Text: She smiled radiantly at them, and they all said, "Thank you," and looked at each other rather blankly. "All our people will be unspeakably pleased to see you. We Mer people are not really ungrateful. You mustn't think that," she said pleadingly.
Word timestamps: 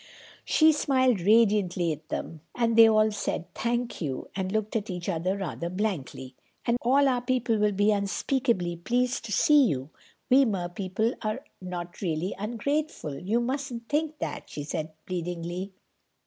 She 0.43 0.71
smiled 0.71 1.21
radiantly 1.21 1.91
at 1.91 2.09
them, 2.09 2.41
and 2.55 2.75
they 2.75 2.89
all 2.89 3.11
said, 3.11 3.45
"Thank 3.53 4.01
you," 4.01 4.29
and 4.35 4.51
looked 4.51 4.75
at 4.75 4.89
each 4.89 5.07
other 5.07 5.37
rather 5.37 5.69
blankly. 5.69 6.33
"All 6.81 7.07
our 7.07 7.21
people 7.21 7.59
will 7.59 7.71
be 7.71 7.91
unspeakably 7.91 8.77
pleased 8.77 9.23
to 9.25 9.31
see 9.31 9.63
you. 9.65 9.91
We 10.27 10.43
Mer 10.43 10.69
people 10.69 11.13
are 11.21 11.45
not 11.61 12.01
really 12.01 12.33
ungrateful. 12.39 13.19
You 13.19 13.41
mustn't 13.41 13.89
think 13.89 14.17
that," 14.17 14.49
she 14.49 14.63
said 14.63 14.91
pleadingly. 15.05 15.71